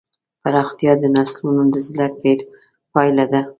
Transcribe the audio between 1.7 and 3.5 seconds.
د زدهکړې پایله ده.